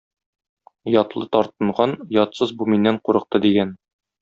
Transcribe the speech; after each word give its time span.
Оятлы 0.91 1.27
тартынган, 1.37 1.95
оятсыз 2.15 2.55
"бу 2.63 2.71
миннән 2.75 3.01
курыкты" 3.07 3.45
дигән. 3.49 3.79